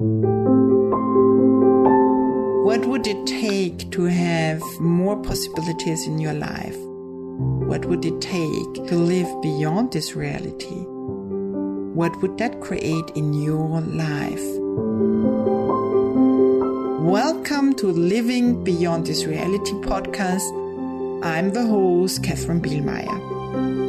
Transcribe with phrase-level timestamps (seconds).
[0.00, 0.06] What
[2.86, 6.76] would it take to have more possibilities in your life?
[6.78, 10.84] What would it take to live beyond this reality?
[11.96, 14.44] What would that create in your life?
[17.02, 21.24] Welcome to Living Beyond This Reality podcast.
[21.24, 23.87] I'm the host, Catherine Bielmeier.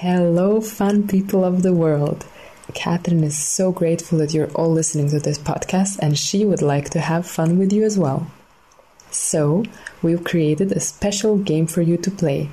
[0.00, 2.24] Hello, fun people of the world.
[2.72, 6.88] Catherine is so grateful that you're all listening to this podcast, and she would like
[6.88, 8.30] to have fun with you as well.
[9.10, 9.62] So,
[10.00, 12.48] we've created a special game for you to play.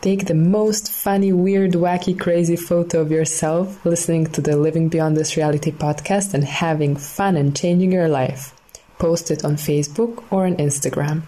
[0.00, 5.16] Take the most funny, weird, wacky, crazy photo of yourself listening to the Living Beyond
[5.16, 8.52] This Reality podcast and having fun and changing your life.
[8.98, 11.22] Post it on Facebook or on Instagram.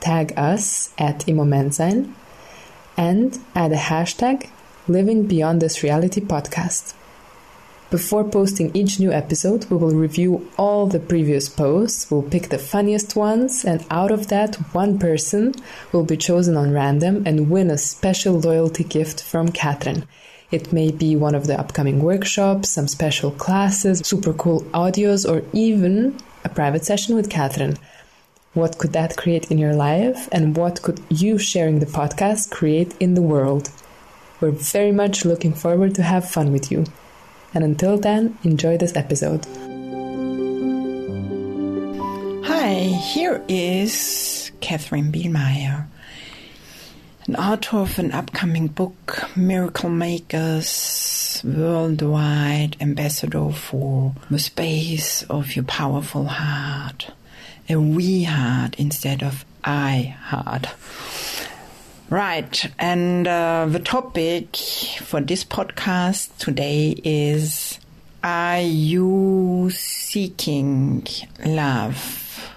[0.00, 2.12] Tag us at Imomensein
[2.96, 4.48] and add a hashtag
[4.88, 6.94] Living Beyond This Reality podcast.
[7.90, 12.58] Before posting each new episode, we will review all the previous posts, we'll pick the
[12.58, 15.54] funniest ones, and out of that, one person
[15.92, 20.08] will be chosen on random and win a special loyalty gift from Catherine.
[20.50, 25.44] It may be one of the upcoming workshops, some special classes, super cool audios, or
[25.52, 27.76] even a private session with Catherine.
[28.54, 32.94] What could that create in your life, and what could you sharing the podcast create
[33.00, 33.68] in the world?
[34.40, 36.84] We're very much looking forward to have fun with you.
[37.52, 39.44] And until then, enjoy this episode.
[42.46, 42.74] Hi,
[43.12, 45.88] here is Catherine Bielmeier,
[47.26, 55.64] an author of an upcoming book, Miracle Makers, worldwide ambassador for the space of your
[55.64, 57.10] powerful heart,
[57.68, 60.68] a we heart instead of I heart.
[62.10, 67.78] Right, and uh, the topic for this podcast today is
[68.22, 71.06] Are you seeking
[71.44, 72.54] love?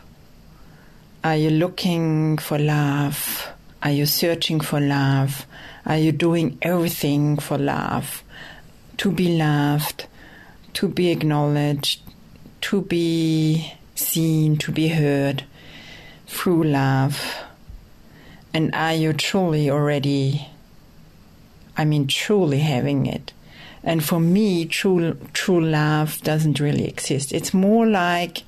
[1.23, 3.47] Are you looking for love?
[3.81, 5.45] Are you searching for love?
[5.85, 8.23] Are you doing everything for love?
[8.97, 10.07] To be loved,
[10.73, 12.01] to be acknowledged,
[12.61, 15.43] to be seen, to be heard
[16.27, 17.21] through love
[18.57, 20.47] and are you truly already,
[21.77, 23.31] I mean, truly having it?
[23.83, 27.33] And for me, true, true love doesn't really exist.
[27.33, 28.43] It's more like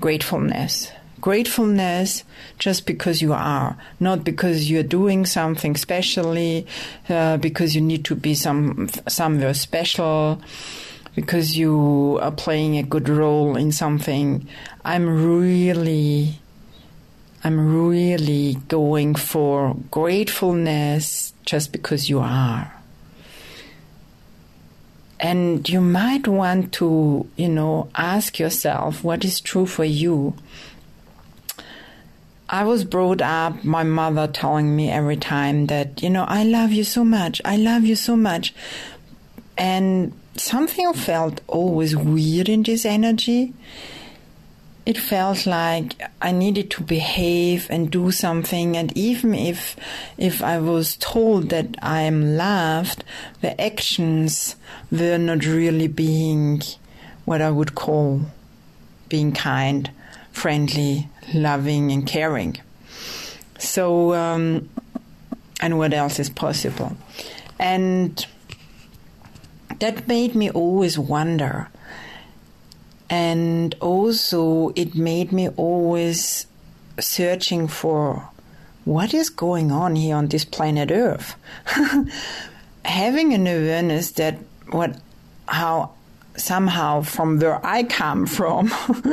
[0.00, 0.92] gratefulness.
[1.20, 2.22] Gratefulness
[2.60, 6.64] just because you are, not because you're doing something specially,
[7.08, 10.40] uh, because you need to be some somewhere special,
[11.16, 14.46] because you are playing a good role in something.
[14.84, 16.38] I'm really
[17.42, 22.72] I'm really going for gratefulness just because you are.
[25.18, 30.34] And you might want to, you know, ask yourself what is true for you.
[32.48, 36.72] I was brought up, my mother telling me every time that, you know, I love
[36.72, 38.54] you so much, I love you so much.
[39.56, 43.52] And something felt always weird in this energy
[44.86, 48.76] it felt like I needed to behave and do something.
[48.76, 49.74] And even if,
[50.16, 53.02] if I was told that I'm loved,
[53.40, 54.54] the actions
[54.92, 56.62] were not really being
[57.24, 58.22] what I would call
[59.08, 59.90] being kind,
[60.30, 62.56] friendly, loving, and caring.
[63.58, 64.68] So, um,
[65.60, 66.96] and what else is possible?
[67.58, 68.24] And
[69.80, 71.68] that made me always wonder
[73.08, 76.46] and also it made me always
[76.98, 78.28] searching for
[78.84, 81.34] what is going on here on this planet Earth.
[82.84, 84.38] Having an awareness that
[84.70, 85.00] what
[85.48, 85.90] how
[86.36, 88.72] somehow from where I come from,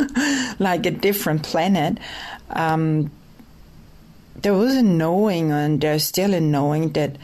[0.60, 1.98] like a different planet,
[2.50, 3.12] um,
[4.36, 7.16] there was a knowing, and there's still a knowing that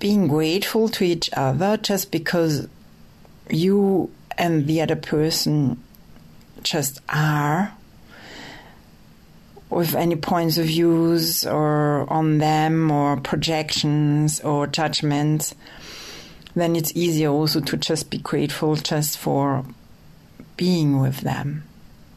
[0.00, 2.66] being grateful to each other just because
[3.48, 5.80] you and the other person
[6.62, 7.72] just are
[9.68, 15.54] with any points of views or on them or projections or judgments,
[16.56, 19.64] then it's easier also to just be grateful just for
[20.56, 21.62] being with them.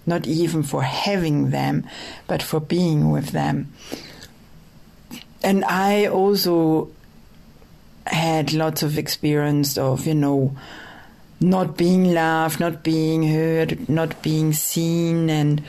[0.06, 1.88] Not even for having them,
[2.28, 3.72] but for being with them.
[5.44, 6.90] And I also
[8.06, 10.56] had lots of experience of, you know,
[11.40, 15.64] not being loved, not being heard, not being seen, and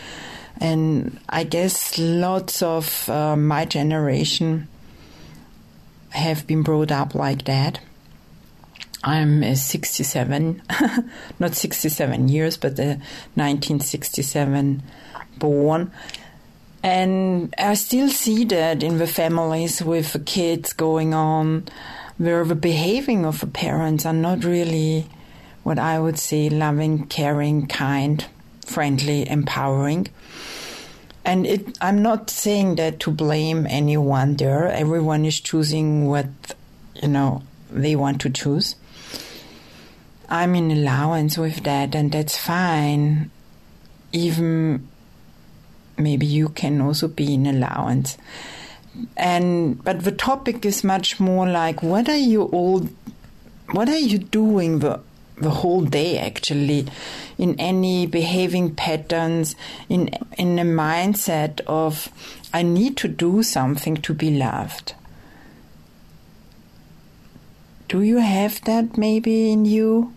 [0.60, 4.68] and I guess lots of uh, my generation
[6.10, 7.80] have been brought up like that.
[9.02, 10.62] I'm a 67,
[11.38, 13.00] not 67 years, but a
[13.34, 14.82] 1967
[15.38, 15.92] born.
[16.82, 21.66] And I still see that in the families with the kids going on,
[22.18, 25.06] where the behaving of the parents are not really
[25.62, 28.24] what I would say loving, caring, kind,
[28.64, 30.08] friendly, empowering.
[31.24, 34.68] And it, I'm not saying that to blame anyone there.
[34.68, 36.26] Everyone is choosing what,
[37.02, 38.76] you know, they want to choose.
[40.28, 43.30] I'm in allowance with that, and that's fine.
[44.12, 44.88] Even
[45.96, 48.18] maybe you can also be in allowance.
[49.16, 52.88] And but the topic is much more like what are you all
[53.72, 55.00] what are you doing the
[55.36, 56.86] the whole day actually
[57.38, 59.56] in any behaving patterns
[59.88, 62.08] in in a mindset of
[62.52, 64.94] I need to do something to be loved.
[67.88, 70.14] Do you have that maybe in you?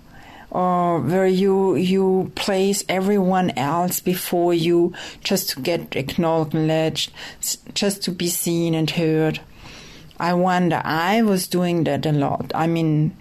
[0.50, 7.12] Or where you you place everyone else before you just to get acknowledged,
[7.74, 9.42] just to be seen and heard.
[10.20, 10.82] I wonder.
[10.84, 12.52] I was doing that a lot.
[12.56, 13.16] I mean,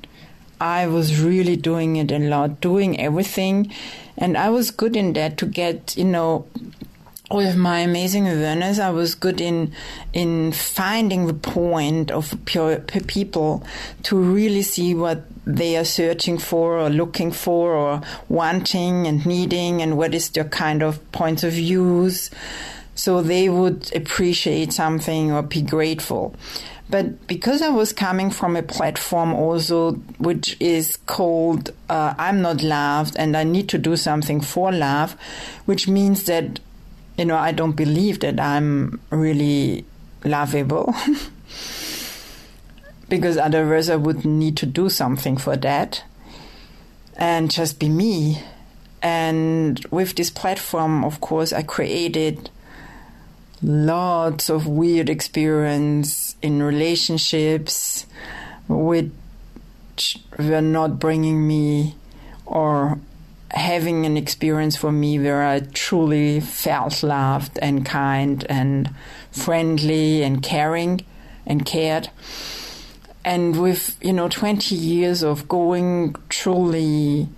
[0.61, 3.72] I was really doing it a lot, doing everything,
[4.17, 6.46] and I was good in that to get you know
[7.31, 9.73] with my amazing awareness, I was good in
[10.12, 13.64] in finding the point of pure, people
[14.05, 19.82] to really see what they are searching for or looking for or wanting and needing
[19.82, 22.31] and what is their kind of points of views
[22.96, 26.34] so they would appreciate something or be grateful.
[26.88, 32.62] But because I was coming from a platform also which is called uh, I'm not
[32.62, 35.17] loved and I need to do something for love,
[35.67, 36.61] which means that
[37.19, 39.85] you know, I don't believe that I'm really
[40.25, 40.95] lovable.
[43.09, 46.05] because otherwise I would need to do something for that
[47.17, 48.43] and just be me.
[49.03, 52.51] And with this platform, of course, I created
[53.63, 58.07] lots of weird experience in relationships
[58.69, 59.11] which
[60.39, 61.95] were not bringing me
[62.45, 62.99] or
[63.50, 68.90] having an experience for me where I truly felt loved and kind and
[69.31, 71.04] friendly and caring
[71.46, 72.10] and cared.
[73.25, 77.28] And with, you know, 20 years of going truly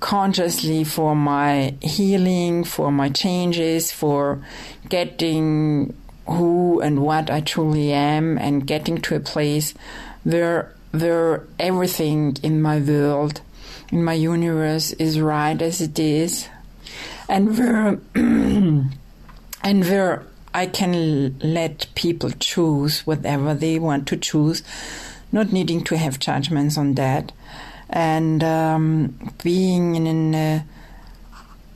[0.00, 4.44] consciously for my healing, for my changes, for
[4.88, 5.94] getting
[6.26, 9.74] who and what I truly am and getting to a place
[10.24, 13.40] where where everything in my world
[13.90, 16.48] in my universe is right as it is,
[17.28, 18.90] and where and
[19.62, 24.62] where I can let people choose whatever they want to choose,
[25.32, 27.32] not needing to have judgments on that,
[27.90, 30.64] and um, being in a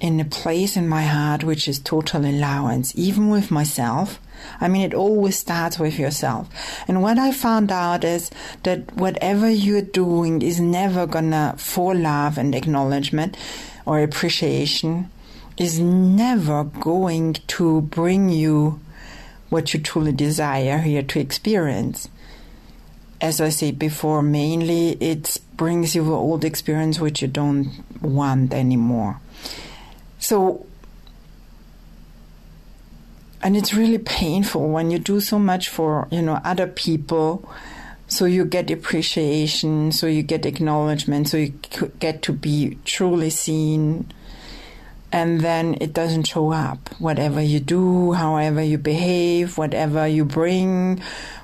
[0.00, 4.18] in a place in my heart which is total allowance, even with myself
[4.60, 6.48] I mean, it always starts with yourself.
[6.88, 8.30] And what I found out is
[8.62, 13.36] that whatever you're doing is never gonna, for love and acknowledgement
[13.86, 15.10] or appreciation,
[15.56, 18.80] is never going to bring you
[19.50, 22.08] what you truly desire here to experience.
[23.20, 27.68] As I said before, mainly it brings you old experience which you don't
[28.00, 29.20] want anymore.
[30.18, 30.66] So
[33.42, 37.48] and it's really painful when you do so much for you know other people.
[38.08, 41.54] So you get appreciation so you get acknowledgement so you
[42.00, 44.12] get to be truly seen.
[45.12, 46.88] And then it doesn't show up.
[46.98, 51.00] Whatever you do however you behave whatever you bring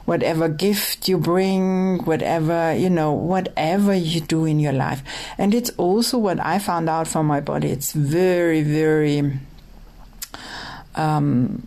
[0.07, 5.03] whatever gift you bring whatever you know whatever you do in your life.
[5.39, 7.71] And it's also what i found out from my body.
[7.71, 9.39] It's very very
[10.97, 11.67] um,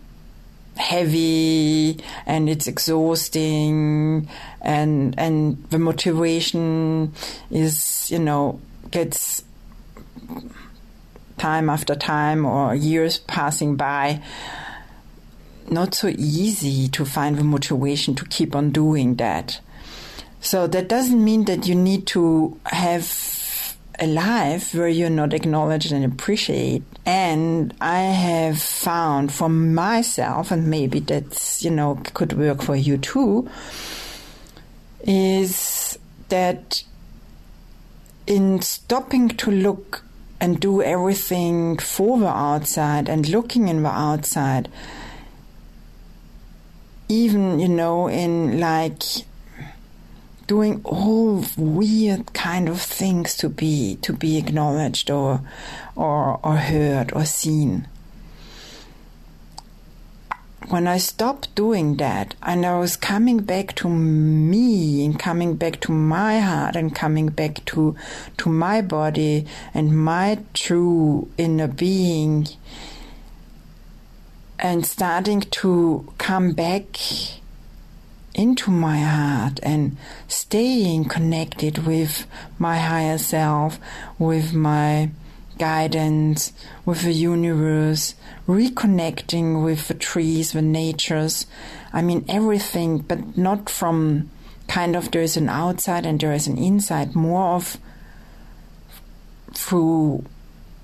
[0.80, 4.28] heavy and it's exhausting
[4.62, 7.14] and and the motivation
[7.52, 8.60] is you know
[8.90, 9.44] gets
[11.40, 14.22] time after time or years passing by.
[15.70, 19.60] Not so easy to find the motivation to keep on doing that.
[20.42, 23.06] So that doesn't mean that you need to have
[24.00, 26.84] a life where you're not acknowledged and appreciated.
[27.06, 32.98] And I have found for myself, and maybe that's, you know, could work for you
[32.98, 33.50] too,
[35.02, 35.98] is
[36.30, 36.84] that
[38.28, 40.04] in stopping to look
[40.40, 44.70] and do everything for the outside and looking in the outside,
[47.10, 49.04] even, you know, in like
[50.50, 55.42] doing all weird kind of things to be to be acknowledged or
[55.96, 57.88] or or heard or seen.
[60.70, 65.82] When I stopped doing that and I was coming back to me and coming back
[65.82, 67.96] to my heart and coming back to
[68.38, 72.48] to my body and my true inner being
[74.58, 76.98] and starting to come back
[78.40, 79.98] into my heart and
[80.30, 82.26] staying connected with
[82.58, 83.78] my higher self,
[84.18, 85.10] with my
[85.58, 86.54] guidance,
[86.86, 88.16] with the universe,
[88.48, 91.48] reconnecting with the trees, the natures.
[91.92, 94.30] I mean, everything, but not from
[94.70, 97.78] kind of there is an outside and there is an inside, more of
[99.54, 100.24] through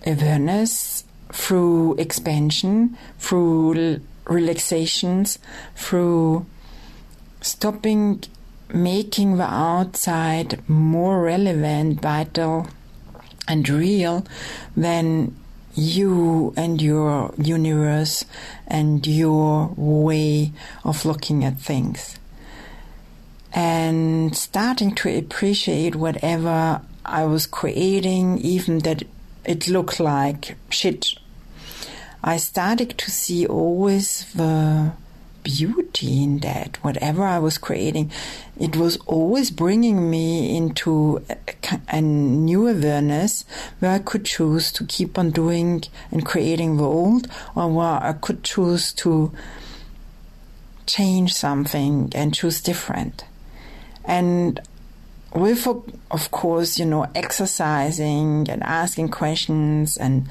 [0.06, 5.40] awareness, through expansion, through relaxations,
[5.76, 6.46] through
[7.42, 8.24] stopping
[8.74, 12.68] making the outside more relevant, vital,
[13.48, 14.26] and real
[14.76, 15.36] than
[15.76, 18.26] you and your universe
[18.68, 20.52] and your way
[20.84, 22.18] of looking at things.
[23.54, 29.04] And starting to appreciate whatever I was creating, even that
[29.46, 31.16] it looked like shit.
[32.24, 34.92] I started to see always the
[35.46, 36.84] beauty in that.
[36.84, 38.12] Whatever I was creating,
[38.60, 41.38] it was always bringing me into a,
[41.88, 43.46] a, new awareness
[43.80, 48.14] where I could choose to keep on doing and creating the old, or where I
[48.14, 49.32] could choose to
[50.88, 53.24] change something and choose different.
[54.04, 54.60] And
[55.34, 60.28] with, of course, you know, exercising and asking questions and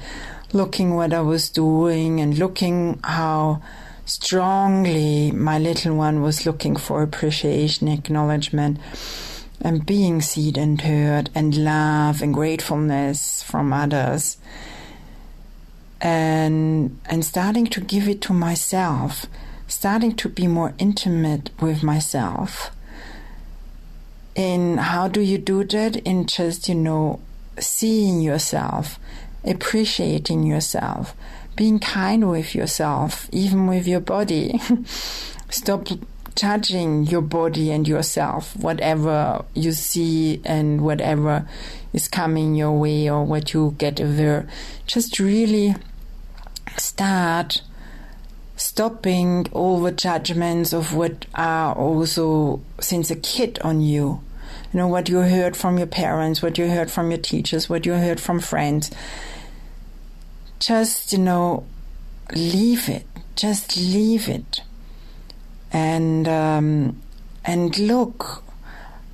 [0.51, 3.61] looking what I was doing and looking how
[4.05, 8.79] strongly my little one was looking for appreciation, acknowledgement,
[9.61, 14.37] and being seen and heard, and love and gratefulness from others.
[16.01, 19.25] And, and starting to give it to myself,
[19.67, 22.71] starting to be more intimate with myself.
[24.35, 25.95] In how do you do that?
[25.97, 27.21] In just, you know,
[27.57, 28.99] seeing yourself,
[29.43, 31.15] appreciating yourself,
[31.55, 34.59] being kind with yourself, even with your body.
[35.49, 35.87] Stop
[36.35, 41.47] judging your body and yourself, whatever you see and whatever
[41.93, 44.47] is coming your way or what you get over.
[44.85, 45.75] Just really
[46.77, 47.61] start
[48.57, 54.21] stopping all the judgments of what are also since a kid on you.
[54.73, 57.85] You know, what you heard from your parents, what you heard from your teachers, what
[57.85, 58.91] you heard from friends
[60.65, 61.63] just, you know,
[62.33, 63.05] leave it.
[63.35, 64.61] Just leave it.
[65.71, 67.01] And, um,
[67.43, 68.43] and look,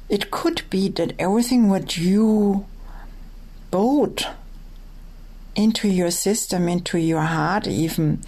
[0.08, 2.66] it could be that everything what you
[3.70, 4.28] bought
[5.54, 8.22] into your system, into your heart, even,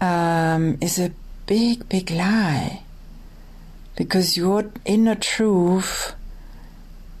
[0.00, 1.12] um, is a
[1.44, 2.84] big, big lie.
[3.96, 6.14] Because your inner truth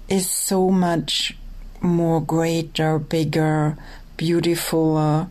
[0.08, 1.36] is so much
[1.82, 3.76] more greater, bigger,
[4.16, 5.26] beautiful, uh,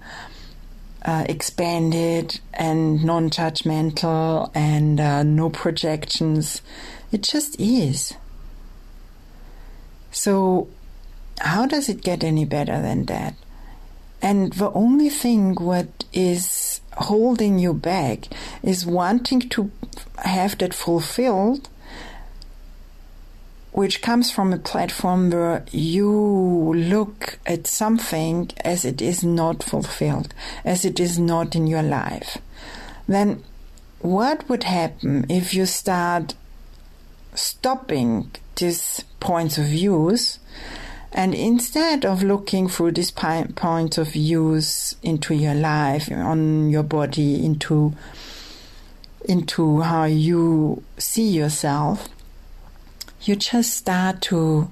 [1.03, 6.61] uh, expanded, and non judgmental, and uh, no projections.
[7.11, 8.13] It just is.
[10.11, 10.67] So,
[11.39, 13.35] how does it get any better than that?
[14.21, 18.27] And the only thing what is holding you back
[18.61, 19.69] is wanting to
[20.19, 21.67] have that fulfilled
[23.73, 30.33] which comes from a platform where you look at something as it is not fulfilled,
[30.63, 32.37] as it is not in your life,
[33.07, 33.43] then
[33.99, 36.35] what would happen if you start
[37.33, 40.37] stopping these points of views?
[41.11, 47.43] And instead of looking through these points of views into your life, on your body,
[47.43, 47.93] into
[49.25, 52.09] into how you see yourself,
[53.23, 54.69] you just start to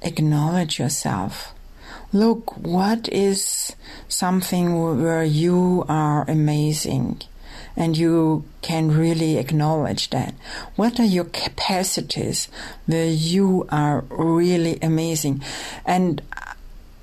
[0.00, 1.54] acknowledge yourself.
[2.12, 3.74] Look, what is
[4.08, 7.22] something where you are amazing
[7.76, 10.34] and you can really acknowledge that?
[10.76, 12.48] What are your capacities
[12.86, 15.42] where you are really amazing?
[15.86, 16.20] And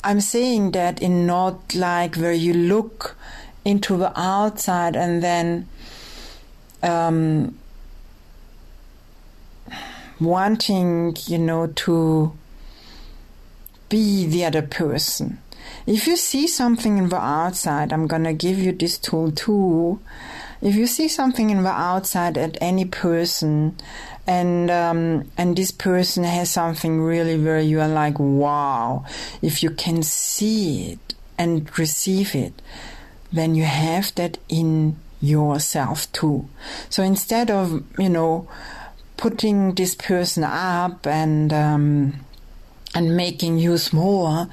[0.04, 3.16] I'm saying that in not like where you look
[3.66, 5.68] into the outside and then
[6.82, 7.58] um,
[10.20, 12.34] wanting, you know, to
[13.90, 15.40] be the other person.
[15.86, 20.00] If you see something in the outside, I'm gonna give you this tool too.
[20.62, 23.76] if you see something in the outside at any person,
[24.28, 29.06] and um, and this person has something really where you are like, wow,
[29.42, 32.54] if you can see it and receive it,
[33.32, 36.48] then you have that in yourself too.
[36.90, 38.48] So instead of you know
[39.20, 42.14] putting this person up and um,
[42.96, 44.48] and making you smaller,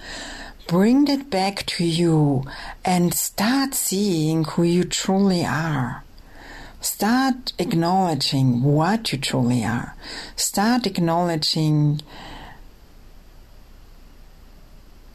[0.67, 2.45] bring it back to you
[2.85, 6.03] and start seeing who you truly are.
[6.81, 9.95] Start acknowledging what you truly are.
[10.35, 12.01] Start acknowledging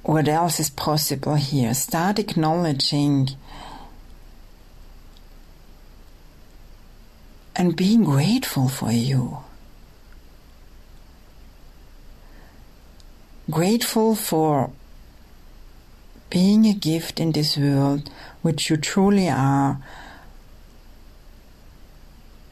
[0.03, 1.73] what else is possible here.
[1.73, 3.29] Start acknowledging
[7.61, 9.37] and being grateful for you.
[13.51, 14.71] Grateful for
[16.31, 18.09] being a gift in this world,
[18.41, 19.77] which you truly are,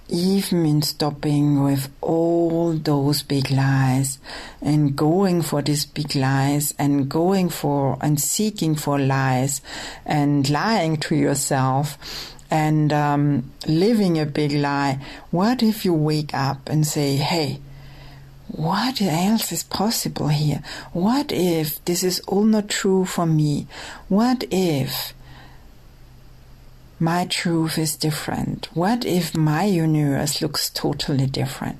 [0.09, 4.19] even in stopping with all those big lies
[4.61, 9.59] and going for these big lies and going for and seeking for lies
[10.05, 11.97] and lying to yourself
[12.51, 14.99] and um, living a big lie,
[15.31, 17.59] what if you wake up and say, hey,
[18.47, 20.63] what else is possible here?
[20.91, 23.67] What if this is all not true for me?
[24.07, 25.13] What if
[26.99, 28.67] my truth is different?
[28.73, 31.77] What if my universe looks totally different?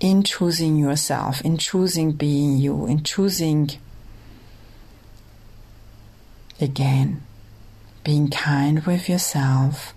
[0.00, 3.70] In choosing yourself, in choosing being you, in choosing
[6.60, 7.22] again,
[8.04, 9.94] being kind with yourself,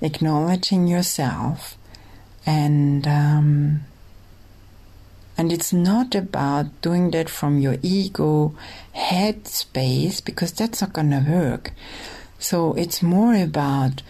[0.00, 1.76] acknowledging yourself,
[2.46, 3.80] and um,
[5.36, 8.54] and it's not about doing that from your ego
[8.92, 11.72] head space because that's not to work.
[12.38, 14.02] So it's more about,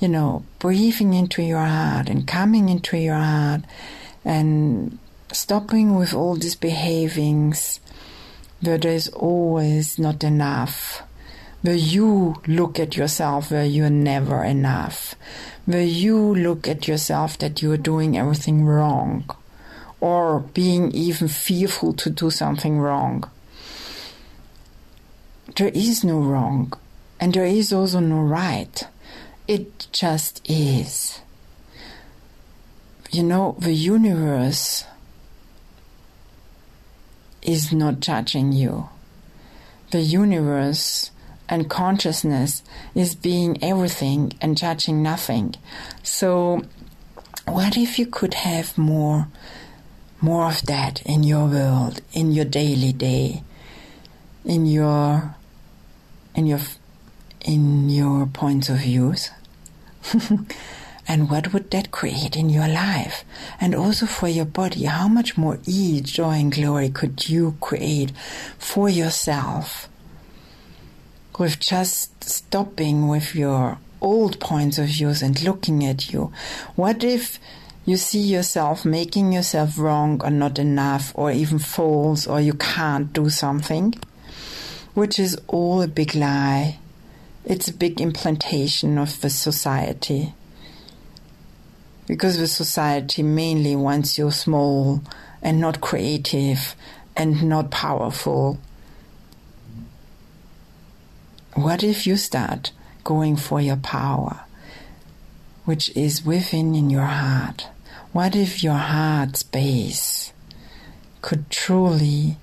[0.00, 3.62] you know, breathing into your heart and coming into your heart
[4.24, 4.98] and
[5.32, 7.80] stopping with all these behavings
[8.60, 11.02] where there's always not enough,
[11.62, 15.14] where you look at yourself where you're never enough,
[15.64, 19.24] where you look at yourself that you're doing everything wrong
[20.00, 23.30] or being even fearful to do something wrong.
[25.56, 26.72] There is no wrong,
[27.20, 28.82] and there is also no right.
[29.46, 31.20] It just is.
[33.12, 34.84] You know, the universe
[37.42, 38.88] is not judging you.
[39.92, 41.11] The universe
[41.52, 42.62] and consciousness
[42.94, 45.54] is being everything and judging nothing.
[46.02, 46.62] So,
[47.46, 49.28] what if you could have more
[50.22, 53.42] more of that in your world, in your daily day,
[54.46, 55.34] in your
[56.34, 56.60] in your
[57.42, 59.30] in your points of views.
[61.06, 63.26] and what would that create in your life?
[63.60, 68.12] And also for your body, how much more ease, joy, and glory could you create
[68.56, 69.90] for yourself
[71.38, 76.32] with just stopping with your old points of views and looking at you?
[76.76, 77.38] What if
[77.84, 83.12] you see yourself making yourself wrong or not enough or even false or you can't
[83.12, 83.92] do something,
[84.94, 86.78] which is all a big lie.
[87.44, 90.32] It's a big implantation of the society.
[92.06, 95.02] Because the society mainly wants you small
[95.42, 96.76] and not creative
[97.16, 98.58] and not powerful.
[101.54, 102.72] What if you start
[103.04, 104.44] going for your power?
[105.64, 107.68] which is within in your heart.
[108.12, 110.32] What if your heart space
[111.22, 112.36] could truly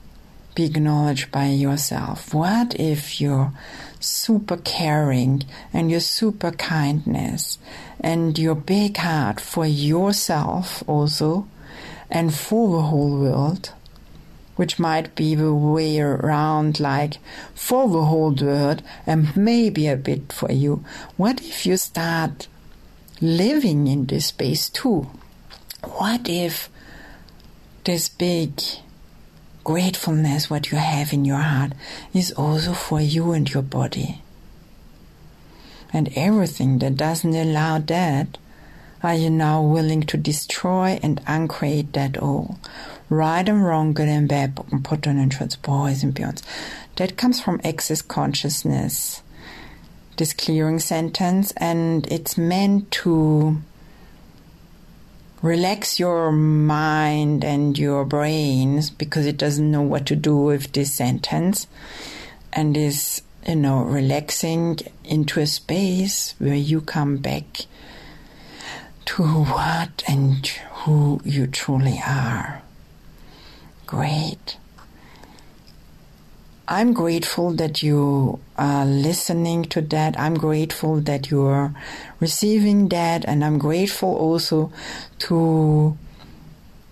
[0.56, 2.34] be acknowledged by yourself?
[2.34, 3.52] What if your
[4.00, 5.44] super caring
[5.74, 7.60] and your super kindness
[8.00, 11.48] and your big heart for yourself also
[12.10, 13.74] and for the whole world,
[14.60, 17.18] which might be the way around like
[17.56, 20.84] for the whole world and maybe a bit for you.
[21.16, 22.48] What if you start
[23.22, 25.08] living in this space too.
[25.84, 26.70] What if
[27.84, 28.62] this big
[29.64, 31.74] gratefulness, what you have in your heart,
[32.14, 34.22] is also for you and your body?
[35.92, 38.38] And everything that doesn't allow that,
[39.02, 42.60] are you now willing to destroy and uncreate that all?
[43.10, 44.84] Right and wrong, good and bad, on
[45.18, 46.42] and boys and beyond.
[46.98, 49.22] That comes from access consciousness
[50.20, 53.58] this clearing sentence, and it's meant to
[55.42, 60.94] relax your mind and your brains because it doesn't know what to do with this
[60.94, 61.66] sentence
[62.52, 67.66] and is you know relaxing into a space where you come back
[69.06, 70.46] to what and
[70.84, 72.62] who you truly are.
[73.90, 74.58] Great.
[76.68, 80.14] I'm grateful that you are listening to that.
[80.20, 81.74] I'm grateful that you are
[82.20, 83.26] receiving that.
[83.26, 84.72] And I'm grateful also
[85.26, 85.98] to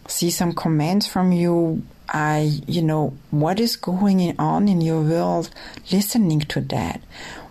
[0.07, 1.83] see some comments from you.
[2.09, 5.51] I, you know, what is going on in your world
[5.91, 7.03] listening to that?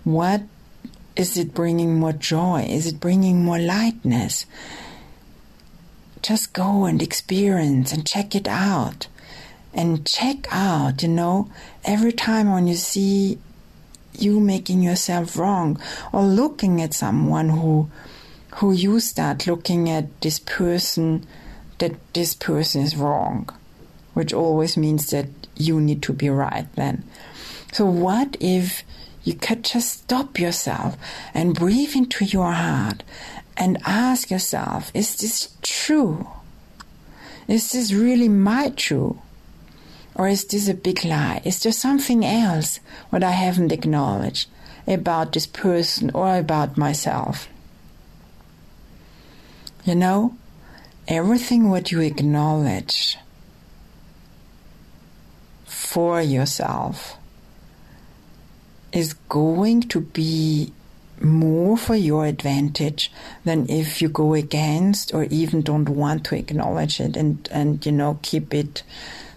[0.03, 0.43] What
[1.15, 2.67] is it bringing more joy?
[2.69, 4.45] Is it bringing more lightness?
[6.21, 9.07] Just go and experience and check it out
[9.77, 11.51] and check out, you know,
[11.85, 13.39] every time when you see
[14.19, 15.81] you making yourself wrong
[16.13, 17.91] or looking at someone who
[18.55, 21.27] who you start looking at this person
[21.79, 23.47] that this person is wrong,
[24.15, 27.05] which always means that you need to be right then.
[27.73, 28.83] So what if
[29.25, 30.97] you could just stop yourself
[31.35, 33.03] and breathe into your heart
[33.59, 36.27] and ask yourself, is this true?
[37.47, 39.19] Is this really my truth?
[40.17, 41.43] Or is this a big lie?
[41.45, 44.49] Is there something else what I haven't acknowledged
[44.87, 47.49] about this person or about myself?
[49.85, 50.37] You know,
[51.07, 53.19] everything what you acknowledge
[55.67, 57.19] for yourself
[58.93, 60.73] is going to be
[61.21, 63.13] more for your advantage
[63.45, 67.93] than if you go against or even don't want to acknowledge it and, and you
[67.93, 68.83] know keep it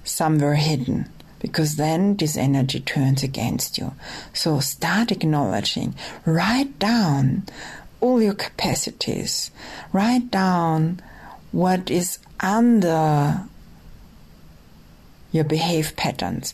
[0.09, 3.93] somewhere hidden because then this energy turns against you.
[4.33, 5.95] So start acknowledging,
[6.25, 7.43] write down
[8.01, 9.51] all your capacities,
[9.91, 11.01] write down
[11.51, 13.45] what is under
[15.31, 16.53] your behave patterns.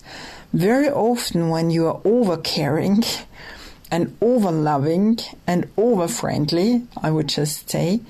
[0.54, 3.04] Very often, when you are over caring
[3.91, 8.02] and over loving and over friendly, I would just say,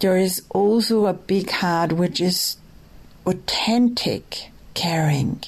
[0.00, 2.56] there is also a big heart which is
[3.26, 5.42] authentic caring,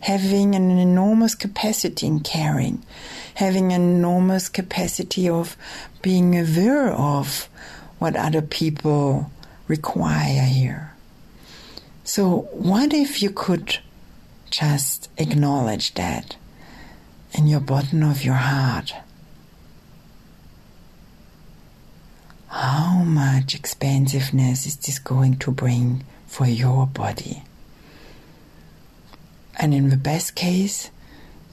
[0.00, 2.82] having an enormous capacity in caring,
[3.34, 5.56] having an enormous capacity of
[6.02, 7.48] being aware of
[7.98, 9.30] what other people
[9.68, 10.92] require here.
[12.04, 13.78] So, what if you could
[14.50, 16.36] just acknowledge that
[17.32, 18.92] in your bottom of your heart?
[22.48, 27.44] How much expansiveness is this going to bring for your body.
[29.56, 30.90] And in the best case,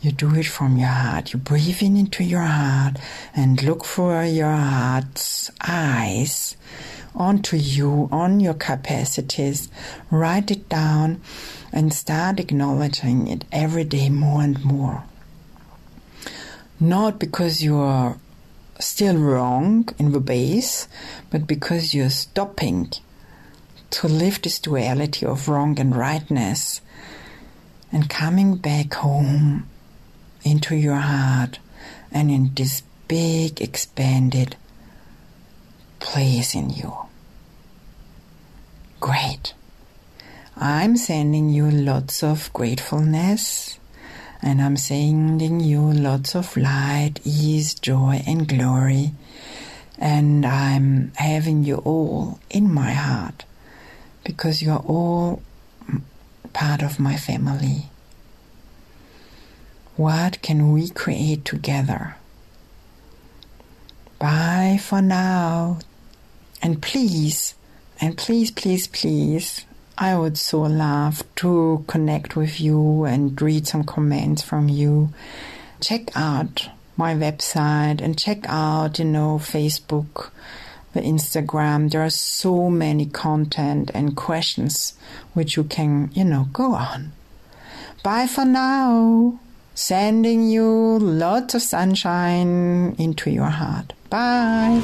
[0.01, 1.33] you do it from your heart.
[1.33, 2.97] You breathe in into your heart
[3.35, 6.57] and look for your heart's eyes
[7.13, 9.69] onto you, on your capacities.
[10.09, 11.21] Write it down
[11.71, 15.03] and start acknowledging it every day more and more.
[16.79, 18.17] Not because you are
[18.79, 20.87] still wrong in the base,
[21.29, 22.91] but because you're stopping
[23.91, 26.81] to live this duality of wrong and rightness
[27.91, 29.67] and coming back home
[30.43, 31.59] into your heart
[32.11, 34.55] and in this big expanded
[35.99, 36.93] place in you.
[38.99, 39.53] Great.
[40.55, 43.77] I'm sending you lots of gratefulness
[44.41, 49.11] and I'm sending you lots of light, ease, joy, and glory.
[49.97, 53.45] And I'm having you all in my heart
[54.23, 55.41] because you are all
[56.53, 57.89] part of my family.
[59.95, 62.15] What can we create together?
[64.19, 65.79] Bye for now.
[66.61, 67.55] And please,
[67.99, 69.65] and please, please, please,
[69.97, 75.13] I would so love to connect with you and read some comments from you.
[75.81, 80.29] Check out my website and check out, you know, Facebook
[80.93, 81.91] the Instagram.
[81.91, 84.93] There are so many content and questions
[85.33, 87.11] which you can, you know, go on.
[88.03, 89.39] Bye for now.
[89.73, 93.93] Sending you lots of sunshine into your heart.
[94.09, 94.81] Bye.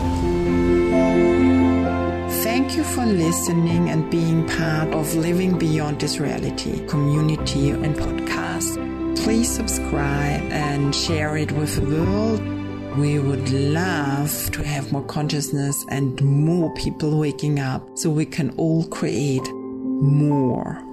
[2.44, 8.78] Thank you for listening and being part of Living Beyond This Reality community and podcast.
[9.24, 12.57] Please subscribe and share it with the world
[12.98, 18.50] we would love to have more consciousness and more people waking up so we can
[18.58, 20.87] all create more